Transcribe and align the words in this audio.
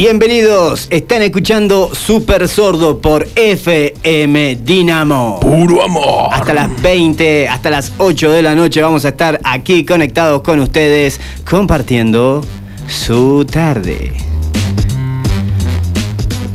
Bienvenidos, 0.00 0.86
están 0.88 1.20
escuchando 1.20 1.94
Super 1.94 2.48
Sordo 2.48 3.02
por 3.02 3.28
FM 3.34 4.56
Dinamo. 4.64 5.38
Puro 5.40 5.82
amor. 5.82 6.30
Hasta 6.32 6.54
las 6.54 6.80
20, 6.80 7.46
hasta 7.46 7.68
las 7.68 7.92
8 7.98 8.30
de 8.30 8.40
la 8.40 8.54
noche 8.54 8.80
vamos 8.80 9.04
a 9.04 9.08
estar 9.10 9.38
aquí 9.44 9.84
conectados 9.84 10.40
con 10.40 10.58
ustedes, 10.60 11.20
compartiendo 11.44 12.42
su 12.88 13.44
tarde. 13.44 14.14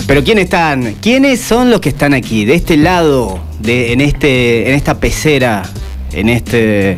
Pero 0.07 0.23
¿quiénes 0.23 0.45
están? 0.45 0.95
¿Quiénes 0.95 1.39
son 1.39 1.69
los 1.69 1.81
que 1.81 1.89
están 1.89 2.15
aquí? 2.15 2.45
De 2.45 2.55
este 2.55 2.77
lado, 2.77 3.39
de, 3.59 3.93
en, 3.93 4.01
este, 4.01 4.69
en 4.69 4.73
esta 4.73 4.97
pecera, 4.97 5.69
en 6.13 6.29
este 6.29 6.97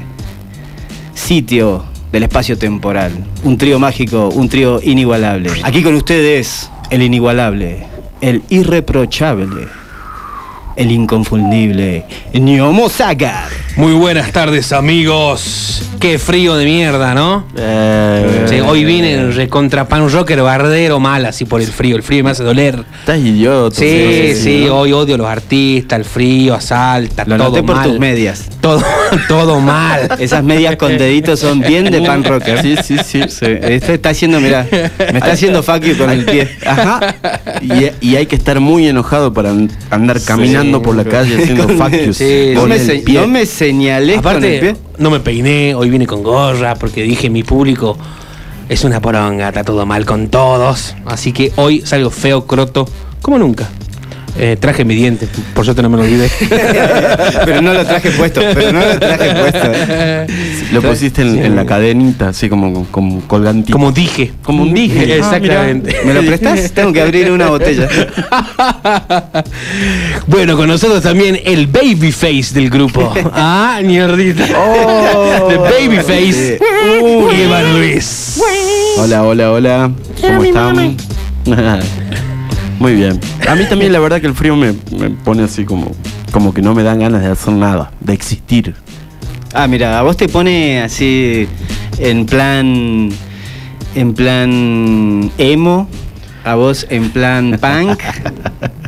sitio 1.14 1.97
del 2.17 2.23
espacio 2.23 2.57
temporal. 2.57 3.12
Un 3.44 3.59
trío 3.59 3.77
mágico, 3.77 4.30
un 4.30 4.49
trío 4.49 4.80
inigualable. 4.81 5.52
Aquí 5.62 5.84
con 5.84 5.94
ustedes, 5.94 6.67
el 6.90 7.03
inigualable, 7.03 7.85
el 8.21 8.41
irreprochable, 8.49 9.67
el 10.76 10.91
inconfundible, 10.91 12.05
Niomo. 12.34 12.90
Muy 13.76 13.93
buenas 13.93 14.31
tardes, 14.31 14.71
amigos. 14.73 15.84
Qué 15.99 16.17
frío 16.17 16.55
de 16.55 16.66
mierda, 16.66 17.13
¿no? 17.13 17.45
Eh, 17.55 18.45
Sí, 18.49 18.59
hoy 18.62 18.84
vine 18.84 19.31
recontra 19.31 19.88
pan 19.88 20.09
rocker 20.09 20.41
bardero 20.41 20.99
mal 20.99 21.26
así 21.26 21.45
por 21.45 21.62
el 21.62 21.68
frío. 21.68 21.95
El 21.95 22.04
frío 22.04 22.23
me 22.23 22.31
hace 22.31 22.43
doler. 22.43 22.84
Estás 22.99 23.20
idiota. 23.20 23.76
Sí, 23.76 24.34
sí, 24.35 24.65
¿no? 24.68 24.79
hoy 24.79 24.93
odio 24.93 25.15
a 25.15 25.18
los 25.20 25.27
artistas, 25.27 25.99
el 25.99 26.05
frío, 26.05 26.55
asalta, 26.55 27.26
Lo 27.26 27.37
todo 27.37 27.49
noté 27.49 27.63
por 27.63 27.76
mal. 27.76 27.90
tus 27.90 27.99
medias. 27.99 28.49
Todo, 28.62 28.81
todo 29.27 29.60
mal. 29.60 30.10
Esas 30.20 30.44
medias 30.44 30.76
con 30.76 30.98
deditos 30.98 31.40
son 31.40 31.60
bien 31.62 31.86
de 31.91 32.02
pan 32.02 32.24
rocker. 32.24 32.62
Sí, 32.62 32.76
sí, 32.84 32.98
sí. 33.04 33.22
Sí, 33.27 33.46
este 33.46 33.96
está 33.96 34.10
haciendo, 34.10 34.40
mira, 34.40 34.66
me 35.12 35.20
está 35.20 35.32
haciendo 35.34 35.64
fuck 35.64 35.82
you 35.82 35.98
con 35.98 36.10
el 36.10 36.26
pie. 36.26 36.48
Ajá. 36.66 37.16
Y, 37.62 38.08
y 38.10 38.16
hay 38.16 38.26
que 38.26 38.36
estar 38.36 38.60
muy 38.60 38.88
enojado 38.88 39.34
para 39.34 39.49
an- 39.52 39.72
andar 39.90 40.22
caminando 40.22 40.82
por 40.82 40.96
la 40.96 41.04
calle 41.05 41.41
haciendo 41.41 41.68
fuck 41.70 41.91
yous 41.91 42.18
sí, 42.18 42.52
no, 42.54 42.66
me 42.68 42.76
el 42.76 42.86
se- 42.86 42.96
pie. 42.99 43.20
no 43.22 43.27
me 43.27 43.46
señales 43.46 44.22
con 44.22 44.36
el 44.44 44.60
pie. 44.60 44.70
Aparte, 44.72 44.76
no 44.98 45.10
me 45.10 45.20
peiné, 45.20 45.76
hoy 45.76 45.90
vine 45.90 46.05
con 46.08 46.24
gorra 46.24 46.76
porque 46.76 47.04
dije 47.04 47.30
mi 47.30 47.44
público 47.44 47.98
es 48.70 48.84
una 48.84 48.99
poronga, 48.99 49.48
está 49.49 49.64
todo 49.64 49.86
mal 49.86 50.05
con 50.05 50.27
todos. 50.30 50.96
Así 51.05 51.32
que 51.32 51.52
hoy 51.55 51.82
salgo 51.86 52.10
feo, 52.10 52.46
croto, 52.46 52.88
como 53.21 53.38
nunca. 53.40 53.70
Eh, 54.40 54.55
traje 54.60 54.85
mi 54.85 54.93
diente, 54.93 55.27
por 55.55 55.66
suerte 55.66 55.82
no 55.82 55.90
me 55.90 55.98
lo 55.98 56.04
olvidé. 56.04 56.30
pero 57.46 57.62
no 57.62 57.74
lo 57.74 57.85
traje 57.85 58.12
puesto, 58.12 58.41
pero 58.54 58.71
no 58.71 58.80
lo 58.80 58.99
traje 58.99 59.34
puesto. 59.34 59.71
Lo 60.74 60.82
pusiste 60.82 61.21
en, 61.21 61.40
en 61.40 61.55
la 61.55 61.66
cadenita, 61.66 62.30
así 62.30 62.49
como, 62.49 62.85
como 62.91 63.21
colgantito. 63.21 63.71
Como 63.71 63.93
dije. 63.93 64.34
Como 64.44 64.63
un 64.63 64.74
dije. 64.74 65.18
Exactamente. 65.18 65.96
¿Me 66.06 66.13
lo 66.13 66.22
prestas? 66.24 66.72
Tengo 66.75 66.91
que 66.91 67.02
abrir 67.02 67.31
una 67.31 67.47
botella. 67.47 67.88
bueno, 70.28 70.58
con 70.58 70.68
nosotros 70.68 71.02
también 71.02 71.40
el 71.46 71.68
babyface 71.68 72.53
del 72.53 72.69
grupo. 72.69 73.13
Ah, 73.34 73.80
mierdita. 73.84 74.46
Oh. 74.58 75.47
The 75.47 75.58
babyface. 75.58 76.59
Y 77.02 77.41
Iván 77.44 77.74
Luis. 77.74 78.41
Hola, 78.97 79.24
hola, 79.24 79.52
hola. 79.52 79.91
¿Cómo 80.22 80.44
están? 80.44 80.97
Muy 82.80 82.94
bien. 82.94 83.20
A 83.47 83.56
mí 83.56 83.66
también 83.68 83.92
la 83.92 84.00
verdad 84.00 84.22
que 84.22 84.28
el 84.28 84.36
frío 84.36 84.56
me, 84.56 84.74
me 84.97 85.09
pone 85.09 85.44
así 85.44 85.66
como, 85.66 85.92
como 86.31 86.53
que 86.53 86.62
no 86.62 86.75
me 86.75 86.84
dan 86.84 87.00
ganas 87.00 87.22
de 87.22 87.28
hacer 87.28 87.53
nada, 87.53 87.92
de 88.00 88.14
existir. 88.14 88.75
Ah, 89.53 89.68
mira, 89.68 89.98
a 89.98 90.04
vos 90.04 90.18
te 90.18 90.28
pone 90.28 90.82
así 90.82 91.48
en 91.98 92.26
plan. 92.26 93.10
En 93.96 94.14
plan 94.14 95.32
emo. 95.38 95.88
A 96.44 96.56
vos 96.56 96.86
en 96.90 97.10
plan 97.10 97.58
punk. 97.60 98.02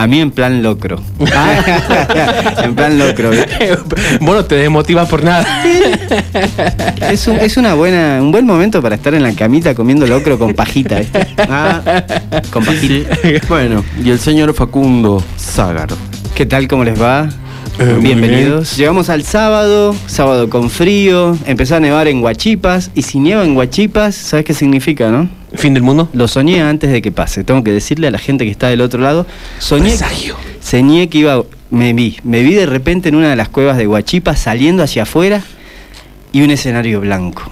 A 0.00 0.06
mí 0.06 0.18
en 0.18 0.30
plan 0.30 0.62
locro. 0.62 0.98
en 2.64 2.74
plan 2.74 2.98
locro. 2.98 3.32
Vos 4.22 4.34
no 4.34 4.44
te 4.46 4.54
desmotivas 4.54 5.06
por 5.10 5.22
nada. 5.22 5.44
Es, 7.10 7.26
un, 7.26 7.36
es 7.36 7.56
una 7.56 7.74
buena, 7.74 8.18
un 8.22 8.32
buen 8.32 8.46
momento 8.46 8.80
para 8.80 8.94
estar 8.94 9.12
en 9.14 9.22
la 9.22 9.32
camita 9.34 9.74
comiendo 9.74 10.06
locro 10.06 10.38
con 10.38 10.54
pajita. 10.54 11.00
¿viste? 11.00 11.26
Ah, 11.38 11.82
Con 12.50 12.64
pajita. 12.64 13.14
sí. 13.16 13.34
Bueno, 13.48 13.84
y 14.02 14.10
el 14.10 14.18
señor 14.18 14.54
Facundo 14.54 15.22
Zagar. 15.38 15.88
¿Qué 16.34 16.46
tal? 16.46 16.66
¿Cómo 16.68 16.84
les 16.84 17.00
va? 17.00 17.28
Eh, 17.78 17.98
Bienvenidos. 18.00 18.76
Llegamos 18.76 19.08
al 19.08 19.24
sábado, 19.24 19.94
sábado 20.06 20.50
con 20.50 20.68
frío, 20.70 21.36
empezó 21.46 21.76
a 21.76 21.80
nevar 21.80 22.08
en 22.08 22.22
Huachipas, 22.22 22.90
y 22.94 23.02
si 23.02 23.18
nieva 23.18 23.44
en 23.44 23.56
Huachipas, 23.56 24.14
¿sabes 24.14 24.44
qué 24.44 24.52
significa, 24.54 25.10
no? 25.10 25.28
Fin 25.54 25.72
del 25.74 25.82
mundo. 25.82 26.08
Lo 26.12 26.28
soñé 26.28 26.62
antes 26.62 26.90
de 26.92 27.00
que 27.00 27.10
pase, 27.10 27.42
tengo 27.42 27.64
que 27.64 27.72
decirle 27.72 28.06
a 28.08 28.10
la 28.10 28.18
gente 28.18 28.44
que 28.44 28.50
está 28.50 28.68
del 28.68 28.82
otro 28.82 29.00
lado, 29.00 29.26
soñé, 29.58 29.88
Presagio. 29.90 30.36
soñé 30.60 31.08
que 31.08 31.18
iba, 31.18 31.42
me 31.70 31.92
vi, 31.94 32.18
me 32.22 32.42
vi 32.42 32.54
de 32.54 32.66
repente 32.66 33.08
en 33.08 33.14
una 33.14 33.30
de 33.30 33.36
las 33.36 33.48
cuevas 33.48 33.78
de 33.78 33.86
Huachipas 33.86 34.38
saliendo 34.38 34.82
hacia 34.82 35.04
afuera 35.04 35.42
y 36.32 36.42
un 36.42 36.50
escenario 36.50 37.00
blanco. 37.00 37.42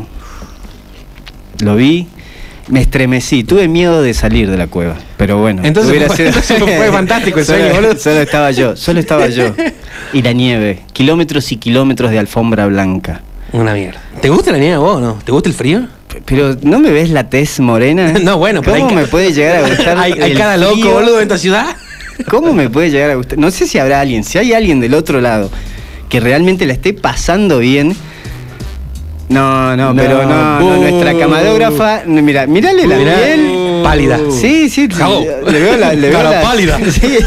Lo 1.60 1.74
vi, 1.74 2.06
me 2.68 2.80
estremecí, 2.80 3.44
tuve 3.44 3.66
miedo 3.68 4.02
de 4.02 4.12
salir 4.14 4.50
de 4.50 4.56
la 4.56 4.66
cueva, 4.66 4.96
pero 5.16 5.38
bueno. 5.38 5.62
Entonces 5.64 5.92
fue- 6.06 6.26
entonces 6.26 6.58
fue 6.58 6.88
fantástico 6.92 7.38
el 7.40 7.44
Solo- 7.46 7.58
sueño. 7.74 7.98
Solo 7.98 8.20
estaba 8.20 8.50
yo, 8.50 8.76
solo 8.76 9.00
estaba 9.00 9.28
yo. 9.28 9.54
Y 10.12 10.22
la 10.22 10.32
nieve, 10.32 10.80
kilómetros 10.94 11.50
y 11.52 11.56
kilómetros 11.56 12.10
de 12.10 12.18
alfombra 12.18 12.66
blanca. 12.66 13.20
Una 13.52 13.74
mierda. 13.74 14.00
¿Te 14.22 14.28
gusta 14.30 14.52
la 14.52 14.58
nieve 14.58 14.76
vos 14.78 14.96
o 14.96 15.00
no? 15.00 15.18
¿Te 15.24 15.32
gusta 15.32 15.48
el 15.50 15.54
frío? 15.54 15.86
Pero 16.24 16.56
¿no 16.62 16.78
me 16.78 16.90
ves 16.90 17.10
la 17.10 17.28
tez 17.28 17.60
morena? 17.60 18.12
No, 18.22 18.38
bueno, 18.38 18.62
pero 18.62 18.78
¿Cómo 18.78 18.94
me 18.94 19.06
puede 19.06 19.32
llegar 19.32 19.56
a 19.64 19.68
gustar? 19.68 19.98
hay, 19.98 20.12
hay 20.12 20.32
el 20.32 20.38
cada 20.38 20.56
loco, 20.56 20.74
frío? 20.76 20.92
boludo, 20.94 21.16
en 21.18 21.22
esta 21.24 21.36
ciudad. 21.38 21.66
¿Cómo 22.30 22.52
me 22.54 22.70
puede 22.70 22.90
llegar 22.90 23.10
a 23.10 23.14
gustar? 23.16 23.38
No 23.38 23.50
sé 23.50 23.66
si 23.66 23.78
habrá 23.78 24.00
alguien, 24.00 24.24
si 24.24 24.38
hay 24.38 24.52
alguien 24.54 24.80
del 24.80 24.94
otro 24.94 25.20
lado 25.20 25.50
que 26.08 26.20
realmente 26.20 26.64
la 26.66 26.72
esté 26.72 26.92
pasando 26.94 27.58
bien. 27.58 27.94
No, 29.28 29.76
no, 29.76 29.92
No, 29.92 30.02
pero 30.02 30.22
no, 30.26 30.60
no, 30.60 30.76
nuestra 30.78 31.16
camarógrafa, 31.18 32.02
no, 32.06 32.22
mira, 32.22 32.46
mirale 32.46 32.86
la 32.86 32.96
Mirá, 32.96 33.14
piel. 33.16 33.80
pálida. 33.82 34.18
Sí, 34.30 34.70
sí, 34.70 34.88
le 34.88 35.60
veo 35.60 35.76
la, 35.76 35.92
le 35.92 36.08
veo 36.08 36.12
Cara 36.18 36.30
las- 36.30 36.44
pálida. 36.44 36.78
Sí, 36.90 37.18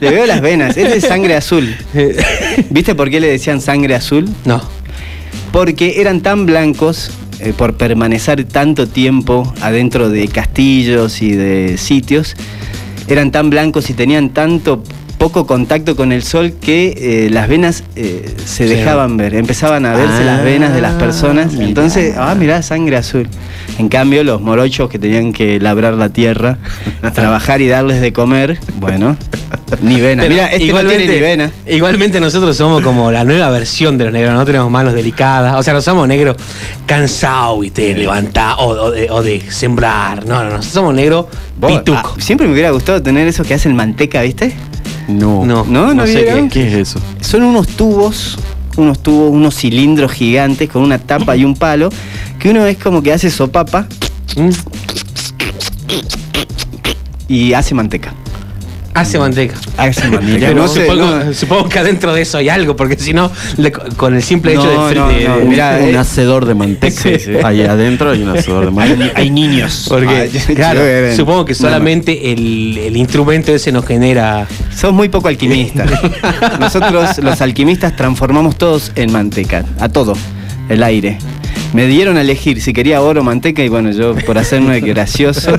le 0.00 0.10
veo 0.10 0.26
las 0.26 0.40
venas, 0.40 0.76
es 0.76 0.90
de 0.94 1.00
sangre 1.00 1.34
azul. 1.34 1.74
¿Viste 2.70 2.94
por 2.94 3.10
qué 3.10 3.18
le 3.20 3.28
decían 3.28 3.60
sangre 3.60 3.94
azul? 3.96 4.28
No. 4.44 4.62
Porque 5.52 6.00
eran 6.00 6.20
tan 6.20 6.46
blancos 6.46 7.10
eh, 7.40 7.52
por 7.56 7.74
permanecer 7.76 8.44
tanto 8.44 8.86
tiempo 8.86 9.52
adentro 9.60 10.10
de 10.10 10.28
castillos 10.28 11.20
y 11.22 11.32
de 11.32 11.78
sitios, 11.78 12.36
eran 13.08 13.32
tan 13.32 13.50
blancos 13.50 13.90
y 13.90 13.94
tenían 13.94 14.30
tanto 14.30 14.82
poco 15.18 15.46
contacto 15.46 15.96
con 15.96 16.12
el 16.12 16.22
sol 16.22 16.52
que 16.60 16.94
eh, 17.26 17.30
las 17.30 17.48
venas 17.48 17.82
eh, 17.96 18.24
se 18.44 18.66
Sí. 18.68 18.74
dejaban 18.74 19.16
ver, 19.16 19.34
empezaban 19.34 19.84
a 19.84 19.94
verse 19.94 20.22
Ah, 20.22 20.24
las 20.24 20.44
venas 20.44 20.72
de 20.72 20.80
las 20.80 20.94
personas. 20.94 21.52
mirá. 21.52 21.64
Entonces, 21.66 22.14
ah, 22.16 22.34
mirá, 22.36 22.62
sangre 22.62 22.96
azul. 22.96 23.28
En 23.78 23.88
cambio, 23.88 24.22
los 24.24 24.40
morochos 24.40 24.88
que 24.88 24.98
tenían 24.98 25.32
que 25.32 25.60
labrar 25.60 25.94
la 25.94 26.08
tierra, 26.08 26.58
trabajar 27.14 27.60
y 27.60 27.68
darles 27.68 28.00
de 28.00 28.12
comer, 28.12 28.58
bueno, 28.80 29.16
ni 29.82 30.00
venas. 30.00 30.24
Pero 30.26 30.34
Mira, 30.36 30.46
este 30.52 30.72
no 30.72 30.80
tiene 30.88 31.06
ni 31.08 31.20
vena. 31.20 31.50
igualmente 31.66 32.20
nosotros 32.20 32.56
somos 32.56 32.82
como 32.82 33.10
la 33.12 33.24
nueva 33.24 33.50
versión 33.50 33.98
de 33.98 34.04
los 34.04 34.12
negros, 34.12 34.34
no 34.34 34.44
tenemos 34.46 34.70
manos 34.70 34.94
delicadas, 34.94 35.54
o 35.56 35.62
sea, 35.62 35.74
no 35.74 35.82
somos 35.82 36.06
negros 36.08 36.36
cansados 36.86 37.64
y 37.66 37.70
te 37.70 37.94
levantar 37.94 38.54
o, 38.58 38.68
o 38.68 38.90
de, 38.90 39.10
o 39.10 39.22
de 39.22 39.40
sembrar, 39.50 40.24
no, 40.26 40.42
no, 40.44 40.50
no, 40.50 40.62
somos 40.62 40.94
negros 40.94 41.26
pituco. 41.60 42.14
ah, 42.16 42.20
siempre 42.20 42.46
me 42.46 42.52
hubiera 42.52 42.70
gustado 42.70 43.02
tener 43.02 43.26
eso 43.28 43.42
que 43.44 43.54
hacen 43.54 43.74
manteca, 43.76 44.22
¿viste? 44.22 44.54
No. 45.08 45.44
No, 45.44 45.64
No, 45.64 45.94
no 45.94 46.06
sé 46.06 46.24
qué. 46.24 46.48
¿Qué 46.52 46.68
es 46.68 46.74
eso? 46.74 47.00
Son 47.20 47.42
unos 47.42 47.66
tubos, 47.68 48.38
unos 48.76 49.02
tubos, 49.02 49.32
unos 49.32 49.56
cilindros 49.56 50.12
gigantes 50.12 50.68
con 50.68 50.82
una 50.82 50.98
tapa 50.98 51.34
y 51.36 51.44
un 51.44 51.54
palo, 51.54 51.88
que 52.38 52.50
uno 52.50 52.64
es 52.66 52.76
como 52.78 53.02
que 53.02 53.12
hace 53.12 53.30
sopapa 53.30 53.86
Mm, 54.36 54.50
y 57.28 57.52
hace 57.54 57.74
manteca. 57.74 58.14
Hace 59.00 59.18
manteca. 59.18 59.54
Hace 59.76 60.08
manteca. 60.10 60.46
Pero 60.48 60.54
No 60.62 60.68
sé, 60.68 60.86
supongo, 60.86 61.06
no- 61.24 61.32
supongo 61.34 61.68
que 61.68 61.78
adentro 61.78 62.12
de 62.14 62.22
eso 62.22 62.38
hay 62.38 62.48
algo, 62.48 62.74
porque 62.76 62.96
si 62.98 63.12
no, 63.12 63.30
le- 63.56 63.70
con 63.72 64.14
el 64.16 64.22
simple 64.22 64.52
hecho 64.52 64.64
No, 64.64 64.88
de, 64.88 64.94
no, 64.94 65.08
de- 65.08 65.24
no, 65.28 65.38
de- 65.38 65.44
mirá, 65.44 65.78
un 65.82 65.94
eh. 65.94 65.98
hacedor 65.98 66.46
de 66.46 66.54
manteca. 66.54 67.00
Sí, 67.02 67.18
sí. 67.18 67.32
Ahí 67.44 67.62
adentro 67.62 68.10
hay 68.10 68.22
un 68.22 68.36
hacedor 68.36 68.64
de 68.64 68.70
manteca. 68.72 69.12
hay 69.18 69.30
niños. 69.30 69.86
Porque, 69.88 70.30
claro, 70.54 70.80
supongo 71.14 71.44
que 71.44 71.52
no, 71.52 71.58
solamente 71.58 72.32
el, 72.32 72.76
el 72.78 72.96
instrumento 72.96 73.52
ese 73.54 73.70
nos 73.72 73.86
genera. 73.86 74.46
Sos 74.74 74.92
muy 74.92 75.08
poco 75.08 75.28
alquimista. 75.28 75.84
Nosotros, 76.60 77.18
los 77.18 77.40
alquimistas, 77.40 77.94
transformamos 77.96 78.56
todos 78.56 78.92
en 78.96 79.12
manteca. 79.12 79.64
A 79.80 79.88
todo. 79.88 80.14
El 80.68 80.82
aire. 80.82 81.18
Me 81.72 81.86
dieron 81.86 82.16
a 82.16 82.22
elegir 82.22 82.60
si 82.62 82.72
quería 82.72 83.00
oro 83.02 83.20
o 83.20 83.24
manteca 83.24 83.62
y 83.62 83.68
bueno, 83.68 83.90
yo 83.90 84.14
por 84.26 84.38
hacerme 84.38 84.80
gracioso, 84.80 85.52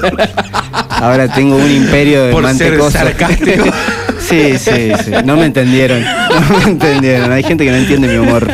ahora 1.00 1.28
tengo 1.28 1.56
un 1.56 1.72
imperio 1.72 2.26
de 2.26 2.32
Por 2.32 2.44
ser 2.46 2.72
mantecoso. 2.72 2.92
sarcástico. 2.92 3.66
Sí, 4.20 4.60
sí, 4.60 4.92
sí. 5.06 5.12
No 5.26 5.38
me 5.38 5.46
entendieron. 5.46 6.04
No 6.04 6.58
me 6.60 6.64
entendieron. 6.66 7.32
Hay 7.32 7.42
gente 7.42 7.66
que 7.66 7.72
no 7.72 7.78
entiende 7.78 8.08
mi 8.10 8.18
humor. 8.18 8.48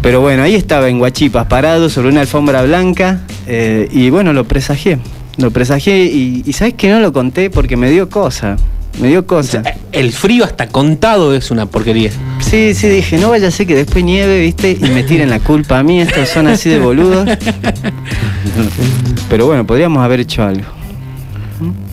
Pero 0.00 0.20
bueno, 0.20 0.44
ahí 0.44 0.54
estaba 0.54 0.88
en 0.88 0.98
Guachipas, 0.98 1.46
parado 1.46 1.90
sobre 1.90 2.08
una 2.10 2.20
alfombra 2.20 2.62
blanca, 2.62 3.20
eh, 3.48 3.88
y 3.90 4.10
bueno, 4.10 4.32
lo 4.32 4.44
presagié. 4.46 4.98
Lo 5.38 5.50
presagié 5.50 6.04
y, 6.04 6.44
y 6.46 6.52
sabes 6.52 6.74
que 6.74 6.88
no 6.88 7.00
lo 7.00 7.12
conté 7.12 7.50
porque 7.50 7.76
me 7.76 7.90
dio 7.90 8.08
cosa. 8.08 8.56
Me 9.00 9.08
dio 9.08 9.20
O 9.20 9.26
cosa. 9.26 9.62
sea, 9.64 9.76
el 9.92 10.12
frío 10.12 10.44
hasta 10.44 10.68
contado 10.68 11.34
es 11.34 11.50
una 11.50 11.66
porquería. 11.66 12.10
Sí, 12.40 12.74
sí, 12.74 12.88
dije, 12.88 13.18
no 13.18 13.30
vaya 13.30 13.48
a 13.48 13.50
ser 13.50 13.66
que 13.66 13.74
después 13.74 14.04
nieve, 14.04 14.40
¿viste? 14.40 14.70
Y 14.80 14.88
me 14.90 15.02
tiren 15.02 15.30
la 15.30 15.40
culpa 15.40 15.80
a 15.80 15.82
mí, 15.82 16.00
estos 16.00 16.28
son 16.28 16.46
así 16.46 16.70
de 16.70 16.78
boludos. 16.78 17.28
Pero 19.28 19.46
bueno, 19.46 19.66
podríamos 19.66 20.02
haber 20.04 20.20
hecho 20.20 20.42
algo. 20.44 20.64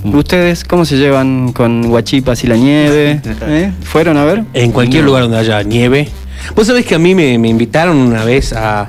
¿Mm? 0.04 0.16
¿Ustedes 0.16 0.64
cómo 0.66 0.86
se 0.86 0.98
llevan 0.98 1.52
con 1.54 1.84
Guachipas 1.90 2.44
y 2.44 2.48
la 2.48 2.56
nieve? 2.58 3.22
¿Eh? 3.42 3.72
¿Fueron 3.84 4.18
a 4.18 4.26
ver? 4.26 4.44
En 4.54 4.72
cualquier 4.72 5.02
No. 5.04 5.08
lugar 5.08 5.24
donde 5.24 5.38
haya 5.38 5.64
nieve. 5.64 6.10
Vos 6.56 6.68
sabés 6.68 6.86
que 6.86 6.96
a 6.96 7.00
mí 7.00 7.16
me, 7.16 7.38
me 7.40 7.48
invitaron 7.48 7.96
una 7.98 8.24
vez 8.26 8.52
a, 8.54 8.86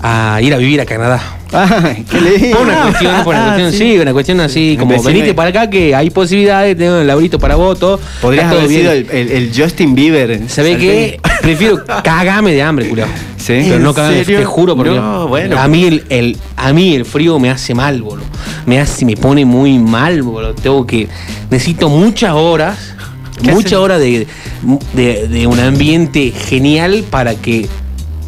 a 0.00 0.40
ir 0.40 0.54
a 0.54 0.58
vivir 0.58 0.80
a 0.80 0.86
Canadá. 0.86 1.20
Ay, 1.52 2.04
qué 2.10 2.20
lindo. 2.20 2.56
Por 2.58 2.66
una 2.66 2.82
cuestión, 2.82 3.24
por 3.24 3.34
una 3.34 3.44
Ah, 3.52 3.56
cuestión, 3.56 3.72
sí, 3.72 3.98
una 3.98 4.12
cuestión 4.12 4.40
así, 4.40 4.76
como 4.78 5.02
venite 5.02 5.34
para 5.34 5.50
acá 5.50 5.68
que 5.68 5.94
hay 5.94 6.10
posibilidades, 6.10 6.76
tengo 6.78 6.98
el 6.98 7.06
laurito 7.06 7.38
para 7.38 7.56
vos, 7.56 7.78
todo. 7.78 8.00
Podrías 8.22 8.50
haber 8.50 8.68
sido 8.68 8.92
el, 8.92 9.08
el- 9.10 9.30
el 9.30 9.50
Justin 9.56 9.94
Bieber. 9.94 10.48
¿Sabe 10.48 10.78
qué? 10.78 11.20
Prefiero 11.42 11.84
cagarme 12.04 12.52
de 12.52 12.62
hambre, 12.62 12.88
culiao. 12.88 13.08
Sí. 13.46 13.60
Pero 13.68 13.78
no 13.80 13.90
¿En 13.90 13.94
cagarme, 13.94 14.24
serio? 14.24 14.38
te 14.38 14.44
juro 14.46 14.74
porque 14.74 14.92
No, 14.94 15.28
bueno. 15.28 15.58
a 15.60 15.68
mí 15.68 15.84
el, 15.84 16.04
el- 16.08 16.38
a 16.56 16.72
mí 16.72 16.94
el 16.94 17.04
frío 17.04 17.38
me 17.38 17.50
hace 17.50 17.74
mal, 17.74 18.00
boludo. 18.00 18.24
Me 18.64 18.80
hace, 18.80 19.04
me 19.04 19.16
pone 19.16 19.44
muy 19.44 19.78
mal, 19.78 20.22
boludo. 20.22 20.54
Tengo 20.54 20.86
que 20.86 21.08
necesito 21.50 21.88
muchas 21.90 22.32
horas, 22.32 22.78
¿Qué 23.42 23.52
muchas 23.52 23.74
horas 23.74 24.00
de, 24.00 24.26
de, 24.94 25.28
de 25.28 25.46
un 25.46 25.60
ambiente 25.60 26.30
genial 26.30 27.04
para 27.10 27.34
que 27.34 27.68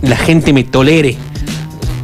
la 0.02 0.16
gente 0.16 0.52
me 0.52 0.64
tolere 0.64 1.16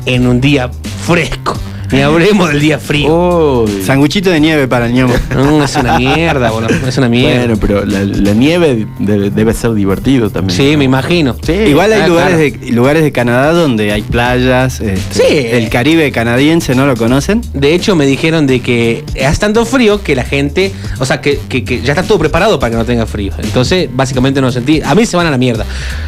en 0.06 0.26
un 0.26 0.40
día 0.40 0.70
fresco. 1.06 1.56
Ni 1.92 2.00
hablemos 2.00 2.48
del 2.48 2.60
día 2.60 2.78
frío. 2.78 3.64
Uy. 3.64 3.82
Sanguchito 3.82 4.30
de 4.30 4.40
nieve 4.40 4.66
para 4.68 4.86
el 4.86 4.92
ñomo. 4.94 5.14
No, 5.34 5.64
es 5.64 5.76
una 5.76 5.98
mierda, 5.98 6.50
boludo. 6.50 6.70
Es 6.86 6.96
una 6.98 7.08
mierda. 7.08 7.38
Bueno, 7.46 7.56
pero 7.60 7.84
la, 7.84 8.04
la 8.04 8.32
nieve 8.32 8.86
debe, 8.98 9.30
debe 9.30 9.52
ser 9.54 9.72
divertido 9.74 10.30
también. 10.30 10.56
sí, 10.56 10.76
me 10.76 10.84
imagino. 10.84 11.36
Sí. 11.44 11.52
Igual 11.52 11.92
hay 11.92 12.00
ah, 12.02 12.08
lugares, 12.08 12.52
claro. 12.52 12.66
de, 12.66 12.72
lugares 12.72 13.02
de 13.02 13.12
Canadá 13.12 13.52
donde 13.52 13.92
hay 13.92 14.02
playas. 14.02 14.80
este, 14.80 15.00
Sí. 15.12 15.46
El 15.50 15.68
Caribe 15.68 16.10
canadiense, 16.12 16.74
¿no 16.74 16.86
lo 16.86 16.96
conocen? 16.96 17.42
De 17.54 17.74
hecho, 17.74 17.94
me 17.96 18.06
dijeron 18.06 18.46
de 18.46 18.60
que 18.60 19.04
hace 19.26 19.40
tanto 19.40 19.64
frío 19.66 20.02
que 20.02 20.14
la 20.14 20.24
gente, 20.24 20.72
o 20.98 21.04
sea, 21.06 21.20
que, 21.20 21.38
que- 21.48 21.64
que 21.64 21.80
ya 21.82 21.92
está 21.92 22.02
todo 22.02 22.18
preparado 22.18 22.58
para 22.58 22.70
que 22.70 22.76
no 22.76 22.84
tenga 22.84 23.06
frío. 23.06 23.32
Entonces, 23.38 23.88
básicamente 23.92 24.40
no 24.40 24.50
sentí. 24.52 24.80
A 24.84 24.94
mí 24.94 25.04
se 25.06 25.16
van 25.16 25.26
a 25.26 25.30
la 25.30 25.38
mierda. 25.38 25.64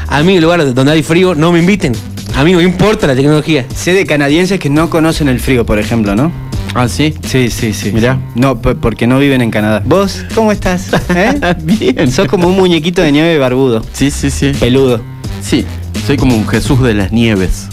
A 0.09 0.23
mí, 0.23 0.39
lugares 0.41 0.75
donde 0.75 0.93
hay 0.93 1.03
frío, 1.03 1.35
no 1.35 1.53
me 1.53 1.59
inviten. 1.61 1.93
A 2.37 2.43
mí 2.45 2.53
no 2.53 2.59
me 2.59 2.65
importa 2.65 3.07
la 3.07 3.15
tecnología. 3.15 3.65
Sé 3.75 3.93
de 3.93 4.05
canadienses 4.07 4.59
que 4.59 4.69
no 4.69 4.91
conocen 4.91 5.29
el 5.29 5.39
frío, 5.41 5.65
por 5.65 5.79
ejemplo, 5.79 6.15
¿no? 6.17 6.33
Ah, 6.75 6.89
sí. 6.89 7.15
Sí, 7.25 7.51
sí, 7.51 7.73
sí. 7.73 7.93
Mirá. 7.93 8.19
No, 8.35 8.61
porque 8.61 9.07
no 9.07 9.19
viven 9.21 9.41
en 9.41 9.51
Canadá. 9.53 9.83
¿Vos 9.85 10.25
cómo 10.35 10.51
estás? 10.51 10.89
¿Eh? 11.15 11.55
Bien. 11.63 12.11
Sos 12.11 12.27
como 12.27 12.49
un 12.49 12.57
muñequito 12.57 13.03
de 13.03 13.13
nieve 13.13 13.39
barbudo, 13.39 13.85
Sí, 13.93 14.11
sí, 14.11 14.31
sí. 14.31 14.53
peludo. 14.59 15.01
Sí. 15.41 15.65
Soy 16.07 16.17
como 16.17 16.35
un 16.37 16.47
Jesús 16.49 16.83
de 16.83 16.95
las 16.95 17.13
nieves. 17.13 17.69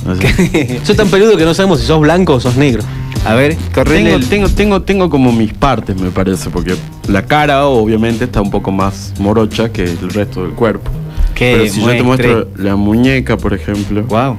Soy 0.83 0.95
tan 0.95 1.09
peludo 1.09 1.35
que 1.37 1.43
no 1.45 1.53
sabemos 1.55 1.79
si 1.81 1.87
sos 1.87 1.99
blanco 1.99 2.35
o 2.35 2.39
sos 2.39 2.55
negro. 2.55 2.83
A 3.25 3.33
ver, 3.33 3.55
correle 3.73 4.03
Tengo, 4.11 4.15
el- 4.17 4.29
tengo, 4.29 4.49
tengo, 4.49 4.81
tengo 4.83 5.09
como 5.09 5.31
mis 5.31 5.53
partes, 5.53 5.95
me 5.99 6.11
parece, 6.11 6.49
porque 6.49 6.75
la 7.07 7.25
cara 7.25 7.65
obviamente 7.65 8.25
está 8.25 8.41
un 8.41 8.49
poco 8.51 8.71
más 8.71 9.13
morocha 9.19 9.69
que 9.71 9.83
el 9.83 10.09
resto 10.09 10.43
del 10.43 10.51
cuerpo. 10.51 10.89
Qué 11.36 11.56
Pero 11.60 11.72
si 11.74 11.81
yo 11.81 11.88
te 11.88 12.04
muestro 12.04 12.48
la 12.57 12.75
muñeca, 12.75 13.38
por 13.38 13.54
ejemplo. 13.54 14.04
Wow. 14.04 14.38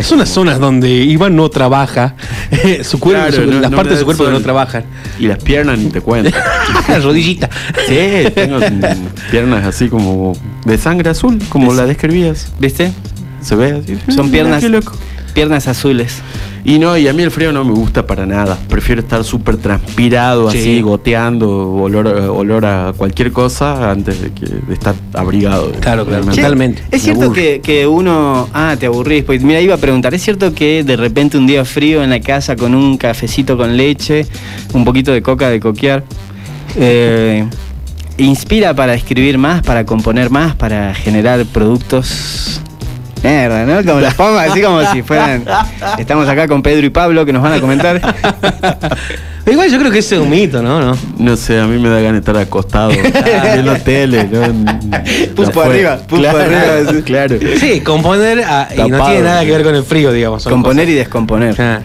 Son 0.00 0.18
las 0.18 0.28
zonas 0.28 0.58
donde 0.58 0.90
Iván 0.90 1.36
no 1.36 1.48
trabaja. 1.48 2.16
su 2.82 2.98
cuerpo, 2.98 3.26
Claro, 3.28 3.32
su- 3.44 3.50
no- 3.50 3.60
las 3.60 3.70
no 3.70 3.76
partes 3.76 3.94
de 3.94 3.98
su 4.00 4.04
cuerpo 4.04 4.24
que 4.24 4.30
no 4.32 4.40
trabajan. 4.40 4.84
Y 5.18 5.26
las 5.28 5.42
piernas 5.42 5.78
ni 5.78 5.86
te 5.90 6.00
cuento. 6.00 6.36
Rodillita. 7.02 7.48
sí, 7.86 8.30
tengo 8.34 8.58
piernas 9.30 9.64
así 9.64 9.88
como 9.88 10.36
de 10.64 10.76
sangre 10.78 11.10
azul, 11.10 11.38
como 11.48 11.70
Es- 11.70 11.76
la 11.78 11.86
describías. 11.86 12.52
¿Viste? 12.58 12.90
Se 13.40 13.54
ve 13.54 13.80
así. 13.82 13.96
Son 14.12 14.30
piernas, 14.30 14.60
qué 14.60 14.68
loco. 14.68 14.92
Piernas 15.36 15.68
azules. 15.68 16.22
Y 16.64 16.78
no, 16.78 16.96
y 16.96 17.06
a 17.08 17.12
mí 17.12 17.22
el 17.22 17.30
frío 17.30 17.52
no 17.52 17.62
me 17.62 17.72
gusta 17.72 18.06
para 18.06 18.24
nada. 18.24 18.56
Prefiero 18.70 19.02
estar 19.02 19.22
súper 19.22 19.58
transpirado, 19.58 20.50
Sí. 20.50 20.58
así, 20.58 20.80
goteando, 20.80 21.74
olor, 21.74 22.08
a- 22.08 22.32
olor 22.32 22.64
a 22.64 22.94
cualquier 22.96 23.32
cosa 23.32 23.90
antes 23.90 24.18
de, 24.22 24.32
que, 24.32 24.46
de 24.46 24.72
estar 24.72 24.94
abrigado. 25.12 25.70
Claro, 25.72 26.06
claro, 26.06 26.06
Realmente. 26.06 26.36
totalmente. 26.40 26.82
Es 26.90 27.02
cierto 27.02 27.32
que, 27.34 27.60
que 27.62 27.86
uno. 27.86 28.48
Ah, 28.54 28.76
te 28.80 28.86
aburrís. 28.86 29.24
Pues 29.24 29.42
mira, 29.42 29.60
iba 29.60 29.74
a 29.74 29.78
preguntar. 29.78 30.14
¿Es 30.14 30.22
cierto 30.22 30.54
que 30.54 30.82
de 30.82 30.96
repente 30.96 31.36
un 31.36 31.46
día 31.46 31.64
frío 31.66 32.02
en 32.02 32.08
la 32.08 32.20
casa 32.20 32.56
con 32.56 32.74
un 32.74 32.96
cafecito 32.96 33.58
con 33.58 33.76
leche, 33.76 34.26
un 34.72 34.86
poquito 34.86 35.12
de 35.12 35.20
coca 35.20 35.50
de 35.50 35.60
coquear, 35.60 36.02
eh, 36.76 37.44
inspira 38.18 38.74
para 38.74 38.94
escribir 38.94 39.36
más, 39.36 39.60
para 39.62 39.84
componer 39.84 40.30
más, 40.30 40.54
para 40.56 40.94
generar 40.94 41.44
productos. 41.52 42.62
Mierda, 43.22 43.64
¿no? 43.64 43.84
Como 43.84 44.00
las 44.00 44.14
pongo 44.14 44.38
así 44.38 44.60
como 44.62 44.84
si 44.92 45.02
fueran. 45.02 45.44
Estamos 45.98 46.28
acá 46.28 46.46
con 46.46 46.62
Pedro 46.62 46.86
y 46.86 46.90
Pablo 46.90 47.24
que 47.26 47.32
nos 47.32 47.42
van 47.42 47.54
a 47.54 47.60
comentar. 47.60 48.00
Igual 49.48 49.70
yo 49.70 49.78
creo 49.78 49.92
que 49.92 50.00
ese 50.00 50.16
es 50.16 50.20
un 50.20 50.28
mito, 50.28 50.60
¿no? 50.62 50.80
¿No? 50.80 50.98
No 51.18 51.36
sé, 51.36 51.60
a 51.60 51.66
mí 51.66 51.80
me 51.80 51.88
da 51.88 51.96
ganas 52.00 52.14
de 52.14 52.18
estar 52.18 52.36
acostado 52.36 52.90
viendo 53.54 53.76
tele. 53.76 54.24
¿no? 54.24 54.42
Pulpo 55.36 55.60
Afuera. 55.60 55.70
arriba, 55.70 55.96
pulpo 55.98 56.16
claro, 56.22 56.38
arriba, 56.40 56.92
sí. 56.92 57.02
Claro. 57.02 57.36
Sí, 57.60 57.80
componer 57.80 58.42
ah, 58.46 58.68
y 58.74 58.88
no 58.90 59.04
tiene 59.06 59.22
nada 59.22 59.44
que 59.44 59.52
ver 59.52 59.62
con 59.62 59.74
el 59.76 59.84
frío, 59.84 60.12
digamos. 60.12 60.44
Componer 60.44 60.88
y 60.88 60.94
descomponer. 60.94 61.54
Ah. 61.60 61.80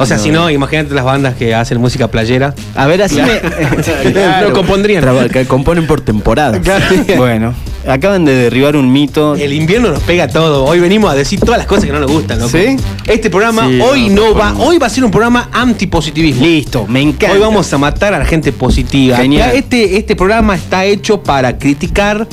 O 0.00 0.06
sea, 0.06 0.16
No. 0.16 0.22
si 0.22 0.30
no, 0.30 0.50
imagínate 0.50 0.94
las 0.94 1.04
bandas 1.04 1.34
que 1.34 1.54
hacen 1.54 1.80
música 1.80 2.08
playera. 2.08 2.54
A 2.76 2.86
ver, 2.86 3.02
así 3.02 3.20
No 4.42 4.52
compondrían. 4.52 5.02
Traba- 5.02 5.28
que 5.28 5.44
componen 5.46 5.86
por 5.86 6.00
temporada. 6.00 6.58
me. 7.06 7.16
bueno, 7.16 7.54
acaban 7.86 8.24
de 8.24 8.34
derribar 8.34 8.76
un 8.76 8.92
mito. 8.92 9.34
El 9.34 9.52
invierno 9.52 9.90
nos 9.90 10.02
pega 10.02 10.28
todo. 10.28 10.64
Hoy 10.64 10.80
venimos 10.80 11.10
a 11.10 11.14
decir 11.14 11.40
todas 11.40 11.58
las 11.58 11.66
cosas 11.66 11.84
que 11.84 11.92
no 11.92 12.00
nos 12.00 12.10
gustan, 12.10 12.38
loco. 12.38 12.50
¿Sí? 12.50 12.76
Este 13.06 13.30
programa 13.30 13.68
Sí, 13.68 13.80
hoy 13.80 14.08
no, 14.08 14.34
va, 14.34 14.54
hoy 14.58 14.78
va 14.78 14.86
a 14.86 14.90
ser 14.90 15.04
un 15.04 15.10
programa 15.10 15.48
antipositivismo. 15.52 16.44
Listo, 16.44 16.86
me 16.86 17.00
encanta. 17.00 17.34
Hoy 17.34 17.40
vamos 17.40 17.72
a 17.72 17.78
matar 17.78 18.14
a 18.14 18.18
la 18.18 18.24
gente 18.24 18.52
positiva. 18.52 19.16
Genial. 19.16 19.52
Este, 19.54 19.96
este 19.96 20.16
programa 20.16 20.54
está 20.54 20.84
hecho 20.84 21.22
para 21.22 21.58
criticar 21.58 22.26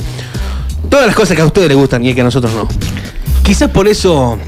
todas 0.88 1.06
las 1.06 1.14
cosas 1.14 1.36
que 1.36 1.42
a 1.42 1.46
ustedes 1.46 1.68
les 1.68 1.76
gustan 1.76 2.04
y 2.04 2.14
que 2.14 2.20
a 2.20 2.24
nosotros 2.24 2.52
no. 2.54 2.68
Quizás 3.42 3.70
por 3.70 3.88
eso 3.88 4.38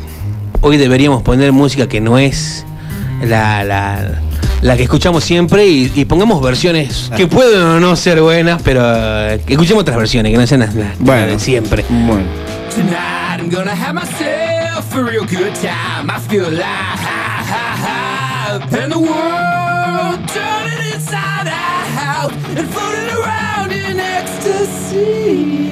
hoy 0.60 0.76
deberíamos 0.76 1.22
poner 1.22 1.52
música 1.52 1.88
que 1.88 2.00
no 2.00 2.18
es 2.18 2.64
la, 3.22 3.64
la, 3.64 4.20
la 4.62 4.76
que 4.76 4.82
escuchamos 4.84 5.24
siempre 5.24 5.66
y, 5.66 5.90
y 5.94 6.04
pongamos 6.04 6.42
versiones 6.42 7.10
que 7.16 7.26
pueden 7.26 7.60
o 7.62 7.80
no 7.80 7.94
ser 7.96 8.20
buenas, 8.20 8.60
pero 8.62 8.82
eh, 8.84 9.40
que 9.46 9.52
escuchemos 9.54 9.82
otras 9.82 9.96
versiones, 9.96 10.32
que 10.32 10.38
no 10.38 10.46
sean 10.46 10.60
las, 10.60 10.74
las- 10.74 10.98
Bueno. 10.98 11.26
de 11.26 11.38
siempre. 11.38 11.84
Bueno. 11.88 12.24
Tonight 12.74 13.40
I'm 13.40 13.48
gonna 13.50 13.72
have 13.74 13.94
myself 13.94 14.94
a 14.94 15.02
real 15.02 15.24
good 15.24 15.54
time. 15.54 16.10
I 16.10 16.18
feel 16.28 16.46
alive, 16.46 16.68
and 18.82 18.92
the 18.92 18.98
world 18.98 20.28
turning 20.28 20.92
inside 20.94 21.48
out 21.48 22.32
and 22.56 22.68
floating 22.68 23.10
around 23.16 23.72
in 23.72 23.98
ecstasy. 24.00 25.67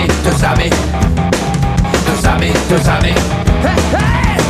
same, 0.00 0.24
to 0.24 0.32
same, 0.38 0.70
to 2.06 2.16
same, 2.16 2.52
to 2.68 2.78
same, 2.78 3.14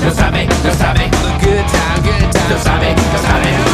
to 0.03 0.11
same, 0.15 0.49
to 0.49 0.73
same, 0.75 1.11
good 1.41 1.67
time, 1.69 2.03
good 2.03 2.33
time, 2.33 2.49
to 2.49 2.59
same, 2.59 2.97
to 2.97 3.19
same. 3.19 3.70